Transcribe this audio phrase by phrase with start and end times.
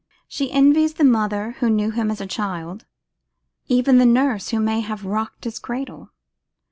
[0.27, 2.87] She envies the mother who knew him as a child,
[3.67, 6.09] even the nurse who may have rocked his cradle.